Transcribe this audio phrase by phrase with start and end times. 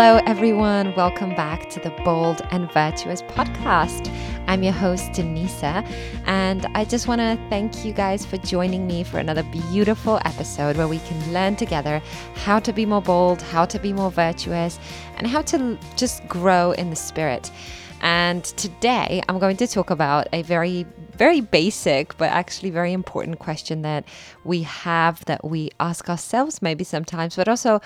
[0.00, 0.94] Hello, everyone.
[0.94, 4.08] Welcome back to the Bold and Virtuous podcast.
[4.46, 5.84] I'm your host, Denisa,
[6.24, 10.76] and I just want to thank you guys for joining me for another beautiful episode
[10.76, 12.00] where we can learn together
[12.36, 14.78] how to be more bold, how to be more virtuous,
[15.16, 17.50] and how to just grow in the spirit.
[18.00, 20.86] And today I'm going to talk about a very,
[21.16, 24.04] very basic, but actually very important question that
[24.44, 27.80] we have that we ask ourselves maybe sometimes, but also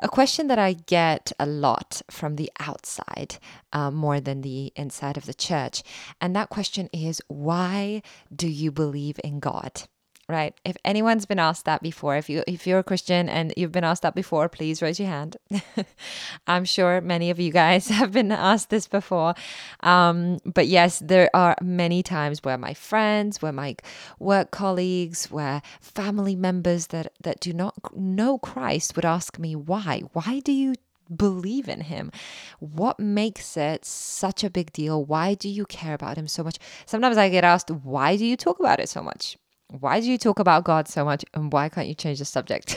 [0.00, 3.38] a question that I get a lot from the outside
[3.72, 5.82] uh, more than the inside of the church.
[6.20, 8.02] And that question is why
[8.34, 9.82] do you believe in God?
[10.28, 10.54] Right?
[10.64, 13.84] If anyone's been asked that before, if you if you're a Christian and you've been
[13.84, 15.36] asked that before, please raise your hand.
[16.46, 19.34] I'm sure many of you guys have been asked this before.
[19.80, 23.76] Um, but yes, there are many times where my friends, where my
[24.18, 30.02] work colleagues, where family members that that do not know Christ would ask me why.
[30.12, 30.74] Why do you
[31.14, 32.10] believe in him?
[32.58, 35.04] What makes it such a big deal?
[35.04, 36.58] Why do you care about him so much?
[36.84, 39.36] Sometimes I get asked, why do you talk about it so much?
[39.68, 42.76] Why do you talk about God so much and why can't you change the subject?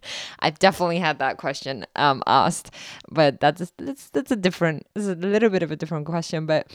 [0.40, 2.70] I've definitely had that question um, asked,
[3.10, 6.46] but that's that's that's a different, it's a little bit of a different question.
[6.46, 6.70] But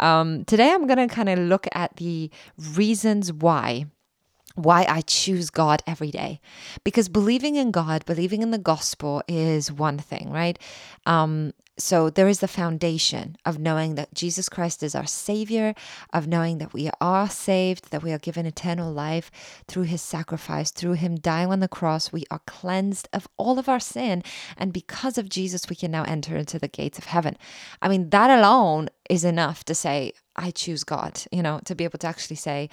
[0.00, 2.30] um, today I'm gonna kind of look at the
[2.74, 3.86] reasons why
[4.54, 6.40] why I choose God every day.
[6.84, 10.58] Because believing in God, believing in the gospel is one thing, right?
[11.06, 15.74] Um, so there is the foundation of knowing that Jesus Christ is our Savior,
[16.12, 19.30] of knowing that we are saved, that we are given eternal life
[19.66, 22.12] through His sacrifice, through Him dying on the cross.
[22.12, 24.22] We are cleansed of all of our sin.
[24.56, 27.36] And because of Jesus, we can now enter into the gates of heaven.
[27.82, 31.84] I mean, that alone is enough to say, I choose God, you know, to be
[31.84, 32.70] able to actually say,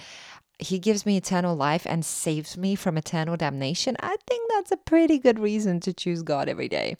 [0.58, 4.76] he gives me eternal life and saves me from eternal damnation, I think that's a
[4.76, 6.96] pretty good reason to choose God every day.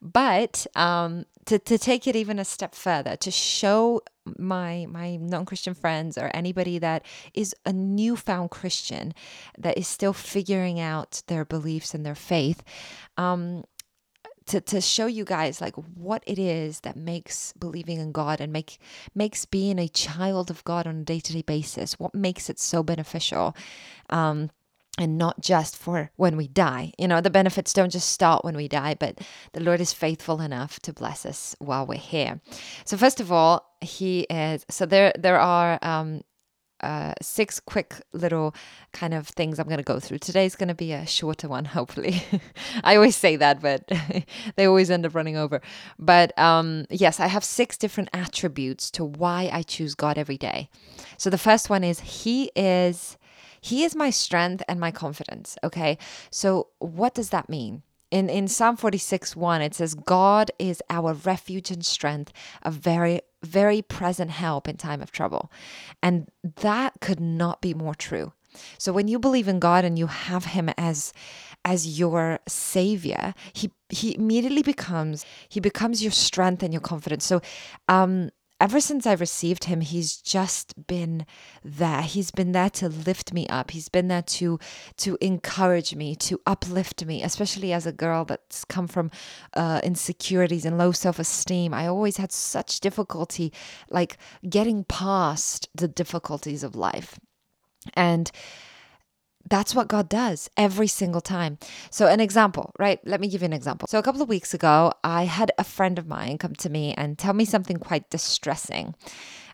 [0.00, 4.02] But um, to, to take it even a step further, to show
[4.38, 7.04] my my non-christian friends or anybody that
[7.34, 9.12] is a newfound christian
[9.58, 12.62] that is still figuring out their beliefs and their faith
[13.16, 13.64] um,
[14.52, 18.52] to, to show you guys like what it is that makes believing in God and
[18.52, 18.78] make
[19.14, 23.56] makes being a child of God on a day-to-day basis what makes it so beneficial
[24.10, 24.50] um,
[24.98, 26.92] and not just for when we die.
[26.98, 29.22] You know, the benefits don't just start when we die, but
[29.54, 32.42] the Lord is faithful enough to bless us while we're here.
[32.84, 36.20] So first of all, he is so there there are um
[36.82, 38.54] uh, six quick little
[38.92, 40.18] kind of things I'm going to go through.
[40.18, 42.22] Today's going to be a shorter one, hopefully.
[42.84, 43.90] I always say that, but
[44.56, 45.60] they always end up running over.
[45.98, 50.68] But um, yes, I have six different attributes to why I choose God every day.
[51.18, 53.16] So the first one is He is.
[53.64, 55.56] He is my strength and my confidence.
[55.62, 55.96] Okay.
[56.30, 57.84] So, what does that mean?
[58.12, 62.30] In, in Psalm 46 1, it says, God is our refuge and strength,
[62.62, 65.50] a very, very present help in time of trouble.
[66.02, 68.34] And that could not be more true.
[68.76, 71.14] So when you believe in God and you have him as
[71.64, 77.24] as your savior, he he immediately becomes he becomes your strength and your confidence.
[77.24, 77.40] So
[77.88, 78.30] um
[78.62, 81.26] ever since I received him, he's just been
[81.64, 82.02] there.
[82.02, 83.72] He's been there to lift me up.
[83.72, 84.60] He's been there to
[84.98, 89.10] to encourage me, to uplift me, especially as a girl that's come from
[89.54, 91.74] uh, insecurities and low self esteem.
[91.74, 93.52] I always had such difficulty,
[93.90, 94.16] like
[94.48, 97.18] getting past the difficulties of life,
[97.94, 98.30] and
[99.48, 101.58] that's what God does every single time.
[101.90, 103.00] So, an example, right?
[103.04, 103.88] Let me give you an example.
[103.88, 106.94] So, a couple of weeks ago, I had a friend of mine come to me
[106.94, 108.94] and tell me something quite distressing.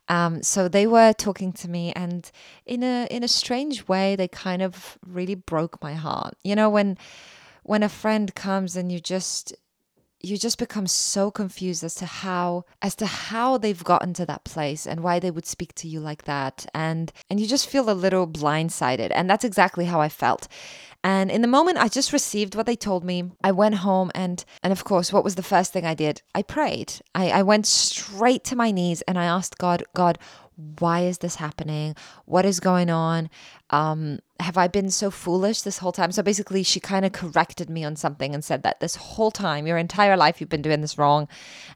[0.09, 2.31] Um, so they were talking to me, and
[2.65, 6.35] in a in a strange way, they kind of really broke my heart.
[6.43, 6.97] You know, when
[7.63, 9.55] when a friend comes and you just
[10.21, 14.45] you just become so confused as to how as to how they've gotten to that
[14.45, 16.67] place and why they would speak to you like that.
[16.75, 19.11] And and you just feel a little blindsided.
[19.15, 20.49] And that's exactly how I felt.
[21.05, 23.31] And in the moment I just received what they told me.
[23.45, 26.23] I went home and and of course what was the first thing I did?
[26.35, 26.95] I prayed.
[27.15, 30.19] I, I went straight to my knees and I asked God God
[30.79, 31.95] why is this happening?
[32.25, 33.31] What is going on?
[33.71, 36.11] Um, have I been so foolish this whole time?
[36.11, 39.69] So basically, she kind of corrected me on something and said that this whole time,
[39.69, 41.29] your entire life, you've been doing this wrong,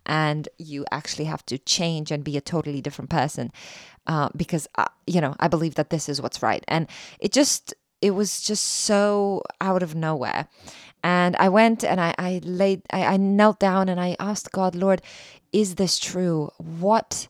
[0.04, 3.52] and you actually have to change and be a totally different person.
[4.08, 6.64] Uh, because, uh, you know, I believe that this is what's right.
[6.66, 6.88] And
[7.20, 10.48] it just, it was just so out of nowhere.
[11.04, 14.74] And I went and I, I laid, I, I knelt down and I asked God,
[14.74, 15.02] Lord,
[15.52, 16.50] is this true?
[16.58, 17.28] What?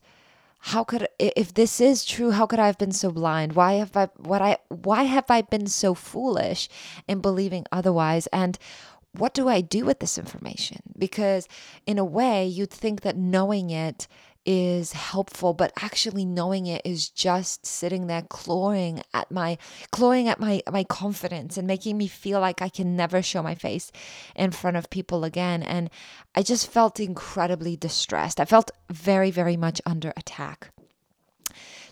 [0.67, 3.97] How could if this is true how could i have been so blind why have
[3.97, 6.69] i what i why have i been so foolish
[7.09, 8.59] in believing otherwise and
[9.15, 10.79] what do I do with this information?
[10.99, 11.47] Because
[11.87, 14.09] in a way, you'd think that knowing it
[14.45, 19.57] is helpful but actually knowing it is just sitting there clawing at my
[19.91, 23.55] clawing at my my confidence and making me feel like I can never show my
[23.55, 23.93] face
[24.35, 25.63] in front of people again.
[25.63, 25.91] And
[26.35, 28.41] I just felt incredibly distressed.
[28.41, 30.71] I felt very very much under attack.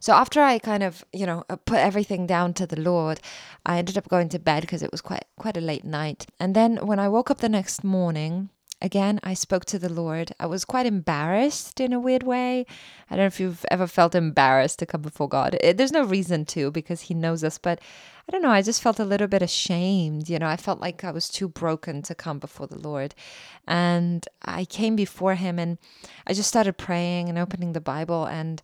[0.00, 3.20] So after I kind of, you know, uh, put everything down to the Lord,
[3.67, 6.26] I ended up going to bed because it was quite quite a late night.
[6.41, 8.49] And then when I woke up the next morning,
[8.82, 10.32] again, I spoke to the Lord.
[10.40, 12.66] I was quite embarrassed in a weird way.
[13.10, 15.56] I don't know if you've ever felt embarrassed to come before God.
[15.60, 17.80] It, there's no reason to because He knows us, but
[18.28, 18.50] I don't know.
[18.50, 20.28] I just felt a little bit ashamed.
[20.28, 23.14] You know, I felt like I was too broken to come before the Lord.
[23.66, 25.78] And I came before Him and
[26.26, 28.62] I just started praying and opening the Bible and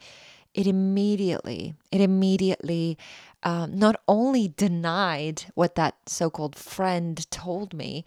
[0.54, 2.96] it immediately, it immediately
[3.42, 8.06] um, not only denied what that so called friend told me,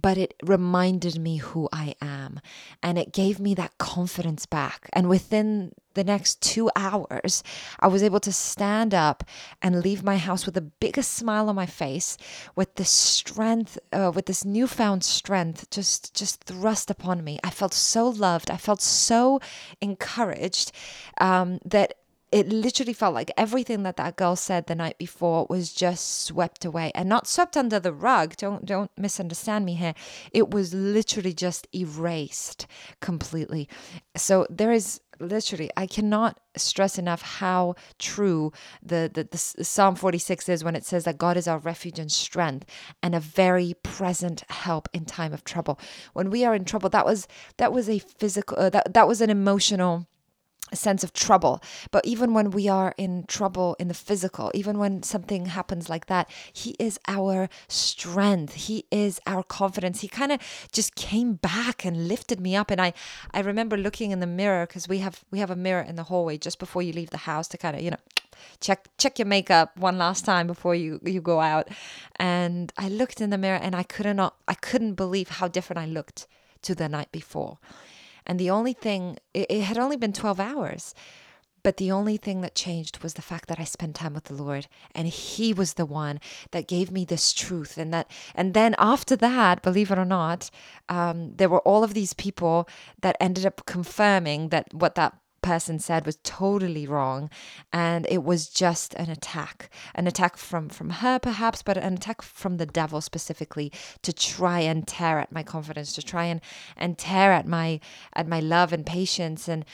[0.00, 2.40] but it reminded me who I am.
[2.82, 4.88] And it gave me that confidence back.
[4.92, 7.42] And within the next two hours,
[7.80, 9.24] I was able to stand up
[9.62, 12.18] and leave my house with the biggest smile on my face,
[12.54, 17.38] with the strength, uh, with this newfound strength just, just thrust upon me.
[17.42, 18.50] I felt so loved.
[18.50, 19.40] I felt so
[19.80, 20.72] encouraged
[21.18, 21.94] um, that
[22.32, 26.64] it literally felt like everything that that girl said the night before was just swept
[26.64, 28.36] away and not swept under the rug.
[28.36, 29.94] Don't don't misunderstand me here.
[30.32, 32.66] It was literally just erased
[33.00, 33.68] completely.
[34.16, 38.52] So there is literally i cannot stress enough how true
[38.82, 42.12] the, the, the psalm 46 is when it says that god is our refuge and
[42.12, 42.66] strength
[43.02, 45.78] and a very present help in time of trouble.
[46.12, 47.26] When we are in trouble that was
[47.56, 50.06] that was a physical uh, that, that was an emotional
[50.72, 51.62] a sense of trouble.
[51.90, 56.06] But even when we are in trouble in the physical, even when something happens like
[56.06, 58.54] that, He is our strength.
[58.54, 60.00] He is our confidence.
[60.00, 60.40] He kind of
[60.72, 62.70] just came back and lifted me up.
[62.70, 62.92] And I,
[63.32, 66.04] I remember looking in the mirror because we have we have a mirror in the
[66.04, 67.98] hallway just before you leave the house to kind of you know
[68.60, 71.68] check check your makeup one last time before you you go out.
[72.16, 75.86] And I looked in the mirror and I couldn't I couldn't believe how different I
[75.86, 76.26] looked
[76.62, 77.58] to the night before.
[78.26, 80.94] And the only thing, it, it had only been 12 hours.
[81.62, 84.34] But the only thing that changed was the fact that I spent time with the
[84.34, 86.20] Lord and he was the one
[86.52, 90.48] that gave me this truth and that and then after that, believe it or not,
[90.88, 92.68] um, there were all of these people
[93.00, 97.30] that ended up confirming that what that person said was totally wrong
[97.72, 102.20] and it was just an attack an attack from from her perhaps but an attack
[102.20, 103.70] from the devil specifically
[104.02, 106.40] to try and tear at my confidence to try and
[106.76, 107.78] and tear at my
[108.14, 109.64] at my love and patience and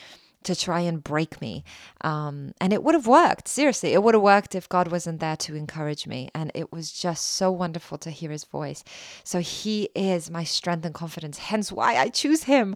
[0.43, 1.63] to try and break me.
[2.01, 3.47] Um, and it would have worked.
[3.47, 6.31] Seriously, it would have worked if God wasn't there to encourage me.
[6.35, 8.83] And it was just so wonderful to hear his voice.
[9.23, 12.75] So he is my strength and confidence, hence why I choose him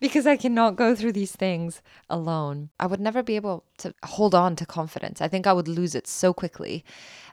[0.00, 2.70] because I cannot go through these things alone.
[2.80, 5.20] I would never be able to hold on to confidence.
[5.20, 6.84] I think I would lose it so quickly.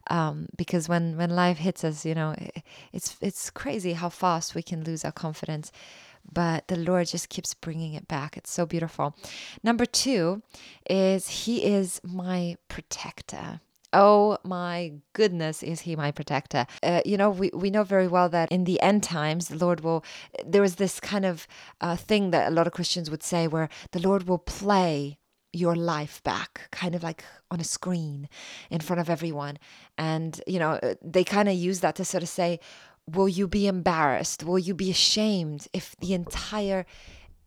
[0.10, 2.36] Um, because when, when life hits us, you know,
[2.94, 5.72] it's it's crazy how fast we can lose our confidence.
[6.31, 8.38] But the Lord just keeps bringing it back.
[8.38, 9.16] It's so beautiful.
[9.64, 10.44] Number two
[10.90, 13.62] is He is my protector.
[13.94, 16.68] Oh my goodness, is he my protector?
[16.84, 19.80] Uh, you know, we, we know very well that in the end times, the Lord
[19.80, 20.04] will,
[20.45, 21.47] there is this kind of
[21.80, 25.18] uh, thing that a lot of Christians would say where the Lord will play
[25.54, 28.28] your life back, kind of like on a screen
[28.69, 29.57] in front of everyone.
[29.97, 32.59] And, you know, uh, they kind of use that to sort of say,
[33.09, 34.44] will you be embarrassed?
[34.44, 36.85] Will you be ashamed if the entire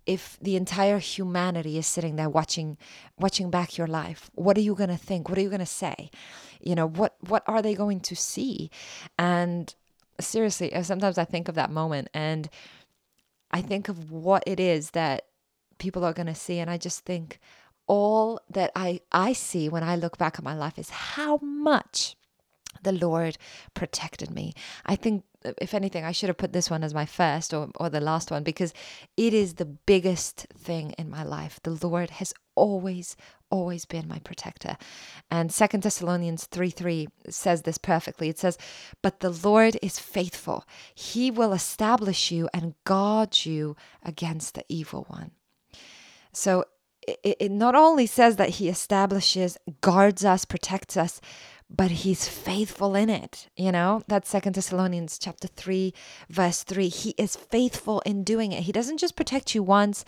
[0.06, 2.76] if the entire humanity is sitting there watching
[3.18, 5.28] watching back your life what are you going to think?
[5.28, 6.10] What are you going to say?
[6.60, 8.70] You know what what are they going to see?
[9.18, 9.74] And
[10.20, 12.48] seriously uh, sometimes i think of that moment and
[13.50, 15.26] i think of what it is that
[15.78, 17.38] people are going to see and i just think
[17.86, 22.16] all that i i see when i look back at my life is how much
[22.82, 23.36] the Lord
[23.74, 24.54] protected me.
[24.86, 27.88] I think, if anything, I should have put this one as my first or, or
[27.88, 28.74] the last one because
[29.16, 31.60] it is the biggest thing in my life.
[31.62, 33.16] The Lord has always,
[33.48, 34.76] always been my protector.
[35.30, 38.28] And Second Thessalonians 3 3 says this perfectly.
[38.28, 38.58] It says,
[39.02, 45.04] But the Lord is faithful, He will establish you and guard you against the evil
[45.08, 45.30] one.
[46.32, 46.64] So
[47.06, 51.20] it, it not only says that He establishes, guards us, protects us,
[51.74, 54.02] but he's faithful in it you know?
[54.08, 55.94] That's second thessalonians chapter 3
[56.28, 58.64] verse 3 he is faithful in doing it.
[58.64, 60.04] He doesn't just protect you once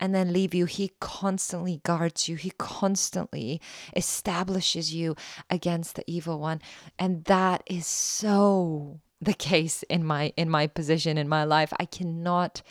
[0.00, 0.66] and then leave you.
[0.66, 2.36] He constantly guards you.
[2.36, 3.60] He constantly
[3.96, 5.16] establishes you
[5.50, 6.60] against the evil one.
[6.98, 11.72] And that is so the case in my in my position in my life.
[11.78, 12.62] I cannot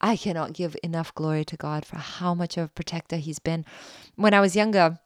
[0.00, 3.64] I cannot give enough glory to God for how much of a protector He's been.
[4.16, 4.98] When I was younger,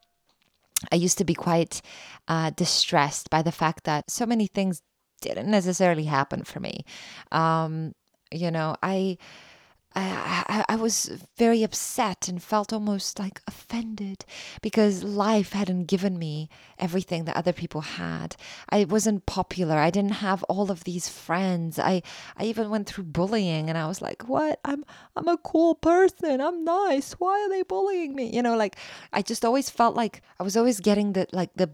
[0.91, 1.81] I used to be quite
[2.27, 4.81] uh, distressed by the fact that so many things
[5.21, 6.85] didn't necessarily happen for me.
[7.31, 7.93] Um,
[8.31, 9.17] you know, I
[9.95, 14.23] I, I, I, was very upset and felt almost like offended
[14.61, 18.35] because life hadn't given me everything that other people had.
[18.69, 19.77] I wasn't popular.
[19.77, 21.79] I didn't have all of these friends.
[21.79, 22.03] I,
[22.37, 24.59] I even went through bullying and I was like, what?
[24.63, 26.39] I'm, I'm a cool person.
[26.39, 27.13] I'm nice.
[27.13, 28.31] Why are they bullying me?
[28.31, 28.75] You know, like
[29.11, 31.69] I just always felt like I was always getting the, like the,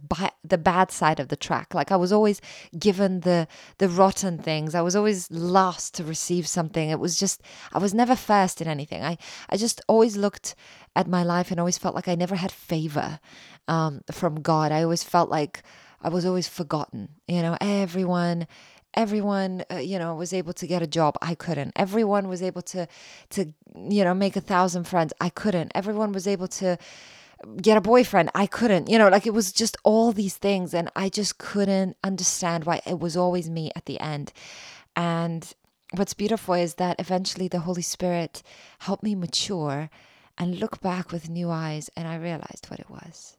[0.46, 1.74] the bad side of the track.
[1.74, 2.40] Like I was always
[2.80, 4.74] given the, the rotten things.
[4.74, 6.90] I was always last to receive something.
[6.90, 7.42] It was just,
[7.74, 9.04] I was never never first in anything.
[9.04, 9.18] I,
[9.50, 10.56] I just always looked
[10.96, 13.20] at my life and always felt like I never had favor
[13.68, 14.72] um, from God.
[14.72, 15.64] I always felt like
[16.02, 17.10] I was always forgotten.
[17.28, 18.48] You know, everyone
[18.94, 21.18] everyone uh, you know was able to get a job.
[21.22, 21.72] I couldn't.
[21.76, 22.88] Everyone was able to
[23.32, 25.12] to you know make a thousand friends.
[25.20, 25.72] I couldn't.
[25.74, 26.78] Everyone was able to
[27.62, 28.30] get a boyfriend.
[28.36, 29.10] I couldn't you know?
[29.10, 33.18] Like it was just all these things and i just couldn't understand why it was
[33.18, 34.32] always me at the end.
[34.96, 35.44] And
[35.92, 38.42] what's beautiful is that eventually the Holy Spirit
[38.80, 39.89] helped me mature
[40.38, 43.38] and look back with new eyes, and I realized what it was.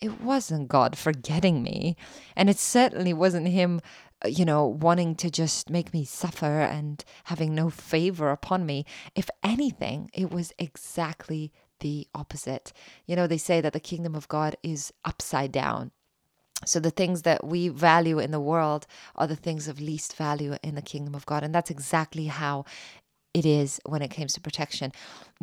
[0.00, 1.96] It wasn't God forgetting me,
[2.34, 3.80] and it certainly wasn't Him,
[4.24, 8.84] uh, you know, wanting to just make me suffer and having no favor upon me.
[9.14, 12.72] If anything, it was exactly the opposite.
[13.06, 15.92] You know, they say that the kingdom of God is upside down.
[16.64, 20.56] So the things that we value in the world are the things of least value
[20.62, 21.42] in the kingdom of God.
[21.42, 22.64] And that's exactly how
[23.34, 24.92] it is when it comes to protection.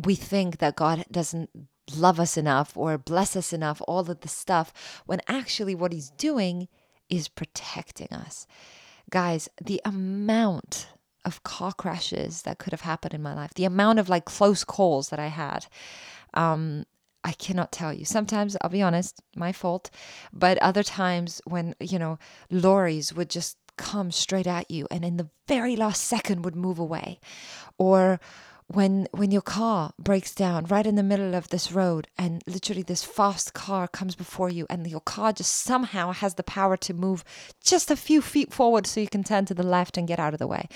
[0.04, 1.50] We think that God doesn't
[1.96, 6.10] love us enough or bless us enough, all of the stuff, when actually what he's
[6.10, 6.68] doing
[7.08, 8.46] is protecting us.
[9.10, 10.88] Guys, the amount
[11.24, 14.64] of car crashes that could have happened in my life, the amount of like close
[14.64, 15.66] calls that I had,
[16.34, 16.84] um,
[17.24, 18.04] I cannot tell you.
[18.04, 19.90] Sometimes, I'll be honest, my fault.
[20.32, 22.18] But other times when, you know,
[22.50, 26.78] lorries would just come straight at you and in the very last second would move
[26.78, 27.18] away.
[27.78, 28.20] Or
[28.68, 32.82] when when your car breaks down right in the middle of this road and literally
[32.82, 36.94] this fast car comes before you and your car just somehow has the power to
[36.94, 37.24] move
[37.62, 40.32] just a few feet forward so you can turn to the left and get out
[40.32, 40.66] of the way.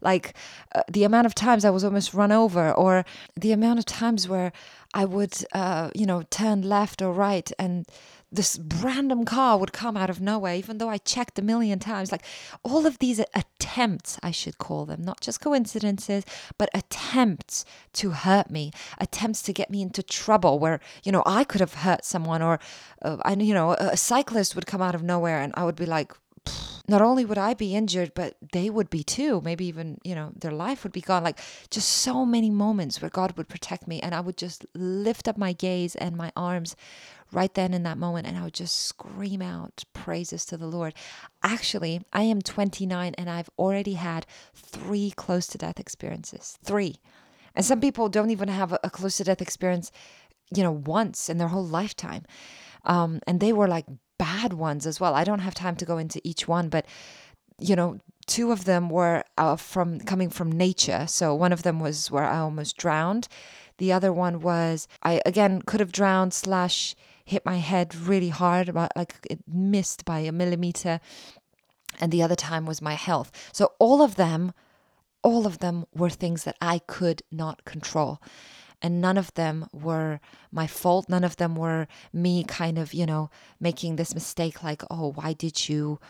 [0.00, 0.34] Like
[0.74, 4.28] uh, the amount of times i was almost run over or the amount of times
[4.28, 4.52] where
[4.94, 7.86] i would uh, you know turn left or right and
[8.32, 12.10] this random car would come out of nowhere, even though I checked a million times.
[12.10, 12.24] Like
[12.62, 16.24] all of these attempts, I should call them, not just coincidences,
[16.56, 21.44] but attempts to hurt me, attempts to get me into trouble where, you know, I
[21.44, 22.58] could have hurt someone or,
[23.02, 25.86] uh, I, you know, a cyclist would come out of nowhere and I would be
[25.86, 26.12] like,
[26.88, 29.40] not only would I be injured, but they would be too.
[29.44, 31.22] Maybe even, you know, their life would be gone.
[31.22, 31.38] Like
[31.70, 34.00] just so many moments where God would protect me.
[34.00, 36.74] And I would just lift up my gaze and my arms
[37.32, 40.94] right then in that moment and I would just scream out praises to the Lord.
[41.42, 46.58] Actually, I am 29 and I've already had three close to death experiences.
[46.64, 46.96] Three.
[47.54, 49.90] And some people don't even have a, close to death experience,
[50.54, 52.24] you know, once in their whole lifetime.
[52.84, 53.86] Um, and they were like
[54.18, 55.14] bad ones as well.
[55.14, 56.86] I don't have time to go into each one, but
[57.58, 61.06] you know, two of them were uh, from coming from nature.
[61.06, 63.28] So one of them was where I almost drowned.
[63.78, 66.94] The other one was I again could have drowned slash
[67.32, 71.00] hit my head really hard, about like it missed by a millimeter.
[72.00, 73.30] And the other time was my health.
[73.52, 74.52] So all of them,
[75.22, 78.20] all of them were things that I could not control
[78.82, 80.20] and none of them were
[80.50, 81.08] my fault.
[81.08, 85.32] None of them were me kind of, you know, making this mistake like, oh, why
[85.32, 86.00] did you,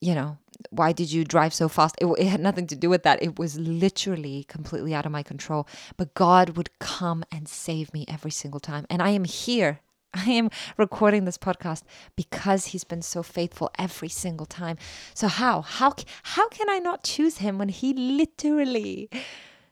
[0.00, 0.38] you know,
[0.70, 1.96] why did you drive so fast?
[2.00, 3.22] It, it, had nothing to do with that.
[3.22, 5.66] It was literally completely out of my control.
[5.96, 8.86] But God would come and save me every single time.
[8.88, 9.80] And I am here.
[10.26, 11.82] I am recording this podcast
[12.16, 14.78] because he's been so faithful every single time.
[15.14, 19.10] So how how how can I not choose him when he literally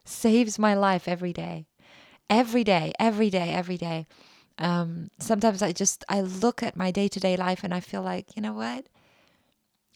[0.04, 1.66] saves my life every day?
[2.30, 4.06] every day, every day, every day.
[4.58, 8.02] Um, sometimes I just I look at my day to day life and I feel
[8.02, 8.86] like you know what,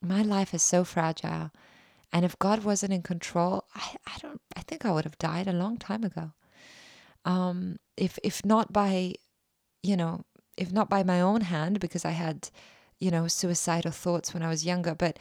[0.02, 1.50] my life is so fragile,
[2.12, 5.46] and if God wasn't in control, I, I don't I think I would have died
[5.46, 6.32] a long time ago.
[7.24, 9.14] Um, if if not by,
[9.82, 10.24] you know,
[10.58, 12.50] if not by my own hand because I had,
[12.98, 15.18] you know, suicidal thoughts when I was younger, but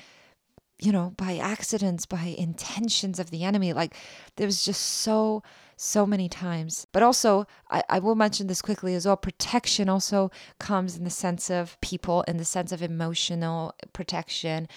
[0.80, 3.74] you know, by accidents, by intentions of the enemy.
[3.74, 3.96] Like
[4.36, 5.42] there was just so,
[5.76, 6.86] so many times.
[6.92, 9.18] But also, I, I will mention this quickly as well.
[9.18, 10.30] Protection also
[10.60, 14.68] comes in the sense of people, in the sense of emotional protection,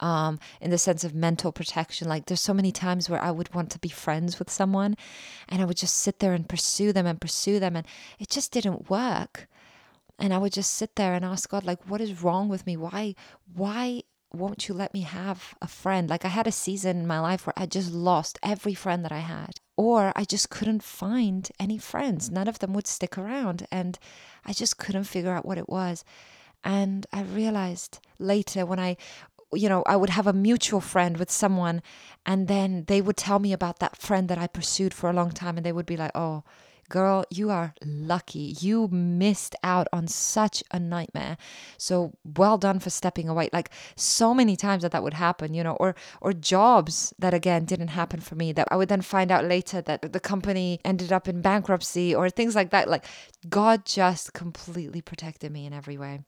[0.00, 2.08] um, in the sense of mental protection.
[2.08, 4.96] Like there's so many times where I would want to be friends with someone
[5.46, 7.76] and I would just sit there and pursue them and pursue them.
[7.76, 7.86] And
[8.18, 9.46] it just didn't work
[10.20, 12.76] and I would just sit there and ask God, like, what is wrong with me?
[12.76, 13.14] Why,
[13.52, 16.08] why won't you let me have a friend?
[16.08, 19.12] Like I had a season in my life where I just lost every friend that
[19.12, 22.30] I had, or I just couldn't find any friends.
[22.30, 23.98] None of them would stick around, and
[24.44, 26.04] I just couldn't figure out what it was.
[26.62, 28.96] And I realized later when I
[29.52, 31.82] you know, I would have a mutual friend with someone,
[32.24, 35.32] and then they would tell me about that friend that I pursued for a long
[35.32, 36.44] time, and they would be like, "Oh,
[36.90, 38.54] girl, you are lucky.
[38.60, 41.38] You missed out on such a nightmare.
[41.78, 43.48] So well done for stepping away.
[43.52, 47.64] Like so many times that that would happen, you know, or or jobs that again
[47.64, 51.12] didn't happen for me that I would then find out later that the company ended
[51.12, 52.88] up in bankruptcy or things like that.
[52.88, 53.06] Like
[53.48, 56.20] God just completely protected me in every way.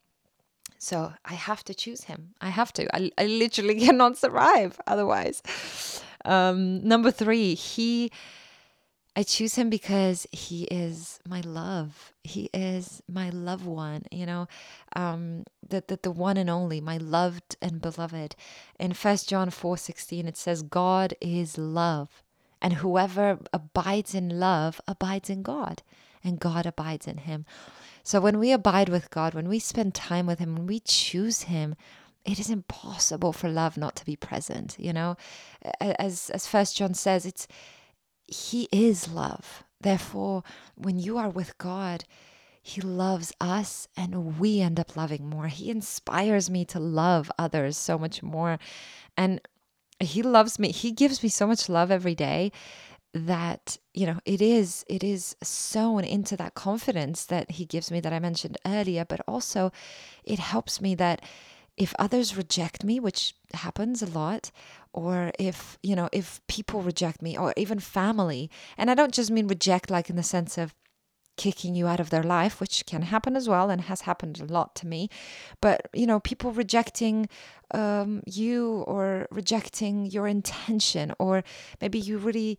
[0.78, 2.34] So I have to choose him.
[2.40, 2.96] I have to.
[2.96, 5.42] I, I literally cannot survive otherwise.
[6.24, 8.10] Um, number three, he
[9.14, 12.12] I choose him because he is my love.
[12.24, 14.48] He is my loved one, you know,
[14.96, 18.34] um, the, the, the one and only, my loved and beloved.
[18.80, 22.22] In First John 4 16, it says, God is love,
[22.62, 25.82] and whoever abides in love abides in God,
[26.24, 27.44] and God abides in him.
[28.02, 31.42] So when we abide with God, when we spend time with him, when we choose
[31.42, 31.74] him,
[32.24, 35.16] it is impossible for love not to be present, you know?
[35.80, 37.46] As as First John says, it's
[38.32, 39.64] he is love.
[39.80, 40.42] Therefore,
[40.74, 42.04] when you are with God,
[42.62, 45.48] He loves us and we end up loving more.
[45.48, 48.58] He inspires me to love others so much more.
[49.16, 49.40] And
[50.00, 50.72] He loves me.
[50.72, 52.52] He gives me so much love every day
[53.14, 58.00] that you know it is it is sown into that confidence that he gives me
[58.00, 59.70] that i mentioned earlier but also
[60.24, 61.20] it helps me that
[61.76, 64.50] if others reject me which happens a lot
[64.92, 69.30] or if you know if people reject me or even family and i don't just
[69.30, 70.74] mean reject like in the sense of
[71.36, 74.44] kicking you out of their life which can happen as well and has happened a
[74.44, 75.08] lot to me
[75.60, 77.26] but you know people rejecting
[77.72, 81.42] um, you or rejecting your intention or
[81.80, 82.58] maybe you really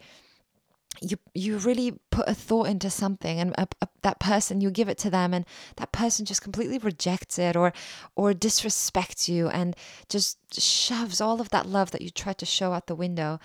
[1.01, 4.89] you you really put a thought into something and a, a, that person you give
[4.89, 5.45] it to them and
[5.77, 7.73] that person just completely rejects it or
[8.15, 9.75] or disrespects you and
[10.10, 13.39] just shoves all of that love that you tried to show out the window.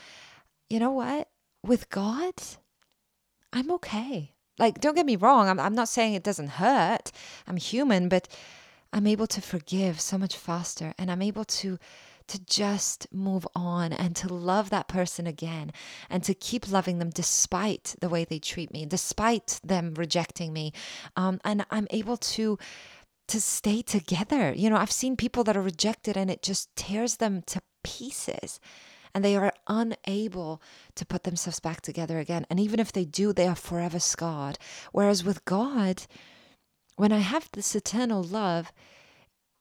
[0.68, 1.28] You know what?
[1.62, 2.34] With god
[3.52, 4.34] i'm okay.
[4.58, 5.48] Like don't get me wrong.
[5.48, 7.10] I'm, I'm not saying it doesn't hurt.
[7.46, 8.28] I'm human but
[8.92, 11.78] i'm able to forgive so much faster and i'm able to
[12.28, 15.72] to just move on and to love that person again
[16.08, 20.72] and to keep loving them despite the way they treat me, despite them rejecting me.
[21.16, 22.58] Um, and I'm able to
[23.28, 24.54] to stay together.
[24.56, 28.58] You know, I've seen people that are rejected and it just tears them to pieces
[29.14, 30.62] and they are unable
[30.94, 32.46] to put themselves back together again.
[32.48, 34.58] And even if they do, they are forever scarred.
[34.92, 36.04] Whereas with God,
[36.96, 38.72] when I have this eternal love,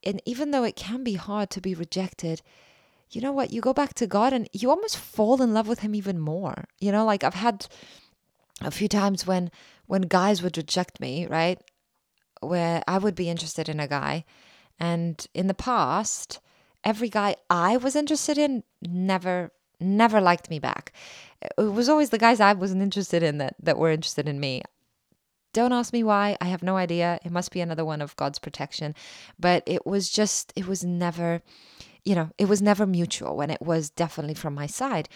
[0.04, 2.42] and even though it can be hard to be rejected,
[3.10, 3.52] you know what?
[3.52, 6.66] You go back to God and you almost fall in love with him even more.
[6.80, 7.68] You know, like I've had
[8.62, 9.52] a few times when
[9.86, 11.60] when guys would reject me, right?
[12.42, 14.26] Where I would be interested in a guy
[14.80, 16.40] and in the past,
[16.84, 20.92] every guy I was interested in never never liked me back.
[21.42, 24.64] It was always the guys I wasn't interested in that that were interested in me.
[25.58, 26.38] Don't ask me why.
[26.40, 27.20] I have no idea.
[27.26, 28.94] It must be another one of God's protection.
[29.40, 31.42] But it was just, it was never,
[32.06, 35.10] you know, it was never mutual when it was definitely from my side.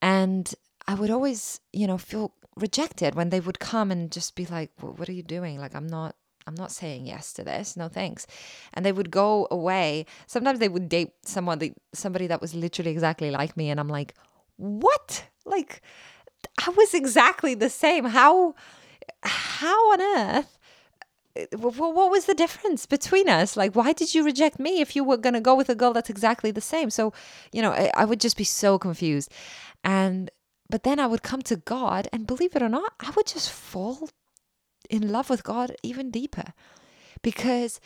[0.00, 0.54] And
[0.86, 4.70] I would always, you know, feel rejected when they would come and just be like,
[4.80, 5.58] well, what are you doing?
[5.58, 6.14] Like, I'm not
[6.46, 7.76] I'm not saying yes to this.
[7.76, 8.28] No thanks.
[8.72, 10.06] And they would go away.
[10.28, 14.14] Sometimes they would date someone, somebody that was literally exactly like me, and I'm like,
[14.56, 15.24] what?
[15.44, 15.82] Like,
[16.64, 18.04] I was exactly the same.
[18.04, 18.54] How
[19.22, 20.58] how on earth
[21.36, 23.56] uh, what was the difference between us?
[23.56, 25.92] Like, why did you reject me if you were going to go with a girl
[25.92, 26.90] that's exactly the same?
[26.90, 27.12] So,
[27.52, 29.30] you know, I, I, would just be so confused.
[29.84, 30.30] And,
[30.68, 33.50] but then I would come to God, and believe it or not, I would just
[33.50, 34.10] fall
[34.88, 36.52] in love with God even deeper
[37.22, 37.80] because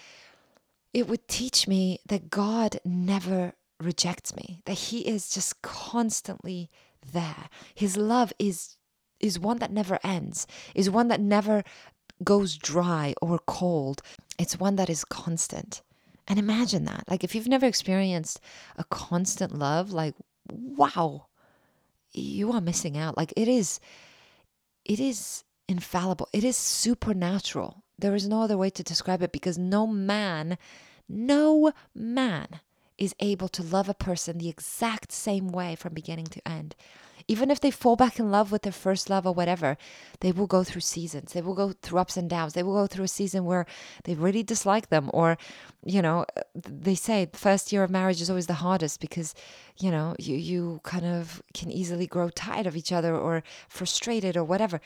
[0.93, 6.71] it would teach me that God never rejects me, that He is just constantly
[7.13, 7.49] there.
[7.75, 8.77] His love is
[9.25, 11.65] is one that never ends, is one that never
[12.23, 14.03] goes dry or cold.
[14.39, 15.83] It's one that is constant.
[16.29, 17.05] And imagine that.
[17.09, 18.41] Like, if you've never experienced
[18.77, 20.15] a constant love, like,
[20.51, 21.27] wow,
[22.13, 23.17] you are missing out.
[23.17, 23.81] Like, it is,
[24.85, 26.29] it is infallible.
[26.33, 27.83] It is supernatural.
[27.99, 30.59] There is no other way to describe it because no man,
[31.09, 32.61] no man
[32.97, 36.75] is able to love a person the exact same way from beginning to end.
[37.27, 39.77] Even if they fall back in love with their first love or whatever,
[40.21, 41.33] they will go through seasons.
[41.33, 42.53] They will go through ups and downs.
[42.53, 43.67] They will go through a season where
[44.05, 45.39] they really dislike them, or,
[45.85, 49.35] you know, they say the first year of marriage is always the hardest because,
[49.79, 54.37] you know, you, you kind of can easily grow tired of each other or frustrated
[54.37, 54.81] or whatever.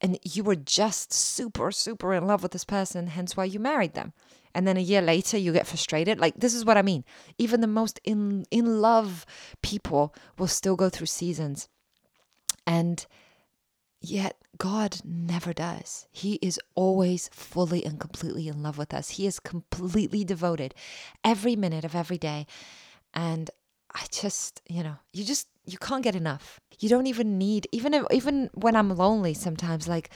[0.00, 3.94] And you were just super, super in love with this person, hence why you married
[3.94, 4.12] them
[4.54, 7.04] and then a year later you get frustrated like this is what i mean
[7.38, 9.26] even the most in in love
[9.62, 11.68] people will still go through seasons
[12.66, 13.06] and
[14.00, 16.06] yet, God never does.
[16.12, 19.10] He is always fully and completely in love with us.
[19.10, 20.74] He is completely devoted
[21.24, 22.46] every minute of every day.
[23.12, 23.50] And
[23.94, 26.60] I just, you know, you just you can't get enough.
[26.78, 30.10] You don't even need even if, even when I'm lonely sometimes like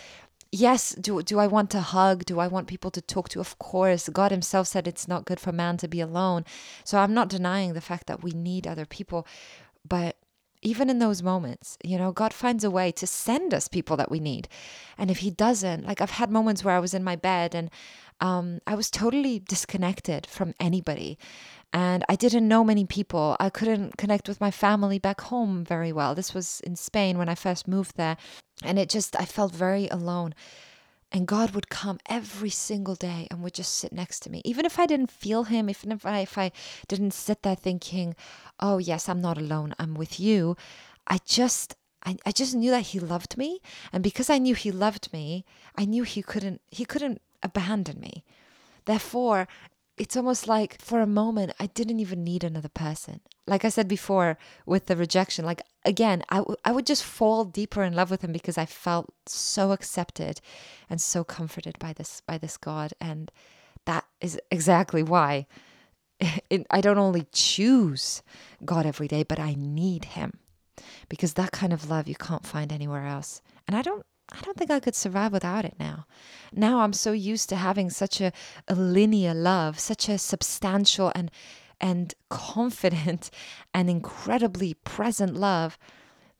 [0.50, 2.24] yes, do do I want to hug?
[2.24, 3.40] Do I want people to talk to?
[3.40, 4.08] Of course.
[4.08, 6.44] God himself said it's not good for man to be alone.
[6.84, 9.26] So I'm not denying the fact that we need other people,
[9.87, 10.16] but
[10.62, 14.10] even in those moments, you know, God finds a way to send us people that
[14.10, 14.48] we need.
[14.96, 17.70] And if He doesn't, like I've had moments where I was in my bed and
[18.20, 21.18] um, I was totally disconnected from anybody.
[21.72, 23.36] And I didn't know many people.
[23.38, 26.14] I couldn't connect with my family back home very well.
[26.14, 28.16] This was in Spain when I first moved there.
[28.64, 30.34] And it just, I felt very alone.
[31.10, 34.42] And God would come every single day and would just sit next to me.
[34.44, 36.52] Even if I didn't feel him, even if I, if I
[36.86, 38.14] didn't sit there thinking,
[38.60, 40.56] oh, yes, I'm not alone, I'm with you,
[41.06, 43.60] I just, I, I just knew that he loved me.
[43.90, 48.22] And because I knew he loved me, I knew he couldn't, he couldn't abandon me.
[48.84, 49.48] Therefore,
[49.96, 53.20] it's almost like for a moment, I didn't even need another person.
[53.46, 57.44] Like I said before with the rejection, like again, I, w- I would just fall
[57.44, 60.40] deeper in love with him because I felt so accepted
[60.88, 62.92] and so comforted by this by this God.
[63.01, 63.33] And
[63.87, 65.46] that is exactly why
[66.51, 68.22] it, I don't only choose
[68.64, 70.38] God every day, but I need him
[71.09, 73.40] because that kind of love you can't find anywhere else.
[73.66, 76.07] And I don't I don't think I could survive without it now.
[76.53, 78.31] Now I'm so used to having such a,
[78.68, 81.31] a linear love, such a substantial and
[81.80, 83.30] and confident
[83.74, 85.78] and incredibly present love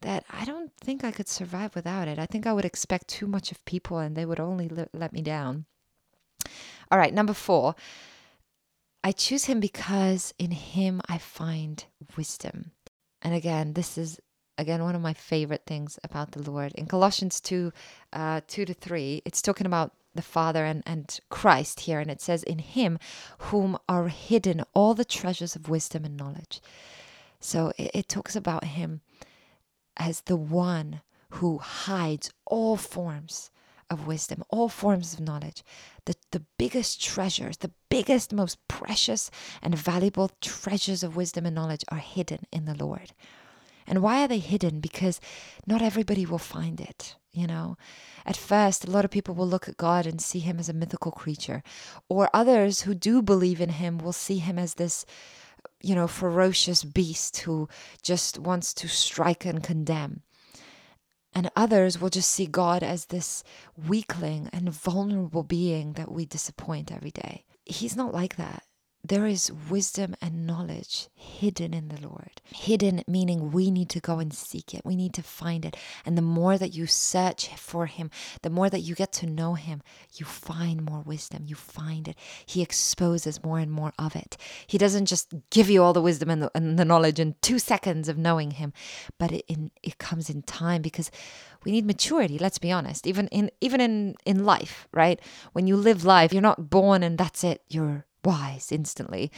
[0.01, 2.19] that I don't think I could survive without it.
[2.19, 5.13] I think I would expect too much of people and they would only le- let
[5.13, 5.65] me down.
[6.91, 7.75] All right, number four.
[9.03, 11.85] I choose him because in him I find
[12.17, 12.73] wisdom.
[13.23, 14.21] And again, this is
[14.59, 17.73] again one of my favorite things about the lord in colossians 2
[18.13, 22.21] uh, 2 to 3 it's talking about the father and, and christ here and it
[22.21, 22.99] says in him
[23.39, 26.61] whom are hidden all the treasures of wisdom and knowledge
[27.41, 29.01] so it, it talks about him
[29.97, 33.51] as the one who hides all forms
[33.91, 35.65] of wisdom, all forms of knowledge.
[36.05, 39.31] The, the biggest treasures, the biggest, most precious
[39.63, 43.13] and valuable treasures of wisdom and knowledge are hidden in the Lord.
[43.87, 44.81] And why are they hidden?
[44.81, 45.21] Because
[45.67, 47.17] not everybody will find it.
[47.33, 47.77] You know,
[48.25, 50.73] at first, a lot of people will look at God and see him as a
[50.73, 51.63] mythical creature,
[52.09, 55.05] or others who do believe in him will see him as this,
[55.83, 57.69] you know, ferocious beast who
[58.03, 60.23] just wants to strike and condemn.
[61.35, 63.45] And others will just see God as this
[63.77, 67.45] weakling and vulnerable being that we disappoint every day.
[67.67, 68.65] He's not like that.
[69.09, 72.43] There is wisdom and knowledge hidden in the Lord.
[72.45, 74.83] Hidden meaning we need to go and seek it.
[74.85, 75.79] We need to find it.
[76.05, 78.11] And the more that you search for Him,
[78.43, 79.81] the more that you get to know Him,
[80.13, 81.45] you find more wisdom.
[81.47, 82.19] You find it.
[82.45, 84.37] He exposes more and more of it.
[84.67, 87.59] He doesn't just give you all the wisdom and the, and the knowledge in two
[87.59, 88.75] seconds of knowing Him,
[89.19, 91.11] but it, in, it comes in time because
[91.65, 92.39] we need maturity.
[92.39, 93.07] Let's be honest.
[93.07, 95.19] Even in even in in life, right?
[95.55, 97.63] When you live life, you're not born and that's it.
[97.69, 99.31] You're wise instantly.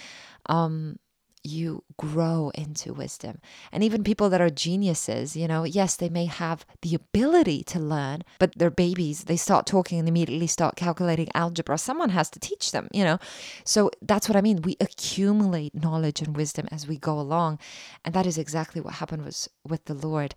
[0.46, 0.98] Um,
[1.42, 3.40] you grow into wisdom.
[3.72, 7.79] And even people that are geniuses, you know, yes, they may have the ability to
[7.79, 9.24] learn, but they're babies.
[9.24, 11.79] They start talking and immediately start calculating algebra.
[11.79, 13.18] Someone has to teach them, you know.
[13.64, 14.62] So that's what I mean.
[14.62, 17.59] We accumulate knowledge and wisdom as we go along.
[18.05, 20.35] And that is exactly what happened was with the Lord.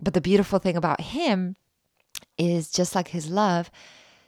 [0.00, 1.56] But the beautiful thing about him
[2.36, 3.70] is just like his love,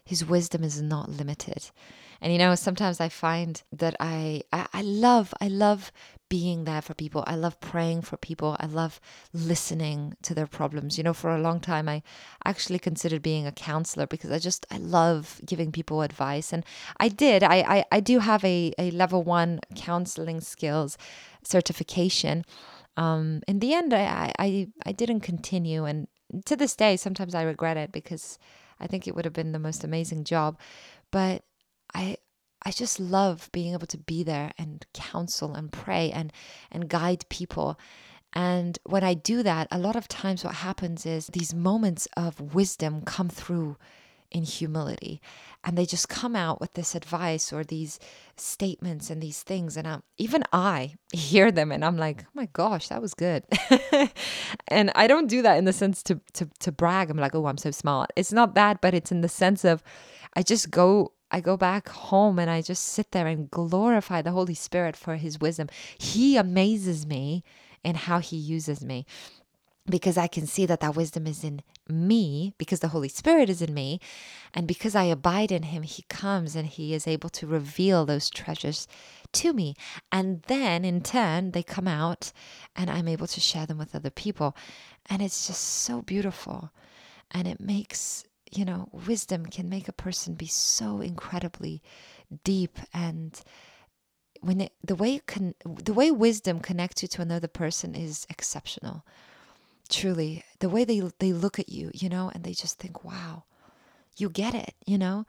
[0.04, 1.70] his wisdom is not limited.
[2.20, 5.92] And you know, sometimes I find that I, I, I love, I love
[6.28, 7.24] being there for people.
[7.26, 8.56] I love praying for people.
[8.60, 9.00] I love
[9.32, 10.98] listening to their problems.
[10.98, 12.02] You know, for a long time, I
[12.44, 16.52] actually considered being a counselor because I just, I love giving people advice.
[16.52, 16.64] And
[16.98, 17.42] I did.
[17.42, 20.98] I, I, I do have a, a level one counseling skills
[21.42, 22.44] certification.
[22.96, 25.84] Um, in the end, I, I, I didn't continue.
[25.84, 26.08] And
[26.44, 28.38] to this day, sometimes I regret it because
[28.80, 30.58] I think it would have been the most amazing job.
[31.10, 31.42] But
[31.94, 32.16] I,
[32.64, 36.32] I just love being able to be there and counsel and pray and
[36.70, 37.78] and guide people.
[38.34, 42.54] And when I do that, a lot of times what happens is these moments of
[42.54, 43.76] wisdom come through
[44.30, 45.20] in humility.
[45.64, 47.98] And they just come out with this advice or these
[48.36, 49.76] statements and these things.
[49.76, 53.44] And I'm, even i hear them and i'm like oh my gosh that was good.
[54.68, 57.10] And i don't do that in the sense to, to to brag.
[57.10, 58.12] I'm like oh i'm so smart.
[58.16, 59.82] It's not that but it's in the sense of
[60.36, 64.32] i just go I go back home and I just sit there and glorify the
[64.32, 65.68] Holy Spirit for his wisdom.
[65.98, 67.44] He amazes me
[67.84, 69.06] in how he uses me
[69.88, 73.62] because I can see that that wisdom is in me because the Holy Spirit is
[73.62, 74.00] in me.
[74.52, 78.30] And because I abide in him, he comes and he is able to reveal those
[78.30, 78.86] treasures
[79.32, 79.74] to me.
[80.12, 82.32] And then in turn, they come out
[82.76, 84.56] and I'm able to share them with other people.
[85.06, 86.70] And it's just so beautiful.
[87.30, 91.82] And it makes you know, wisdom can make a person be so incredibly
[92.44, 93.40] deep and
[94.40, 99.04] when it, the way can the way wisdom connects you to another person is exceptional.
[99.88, 103.44] Truly the way they they look at you you know and they just think wow
[104.16, 105.24] you get it you know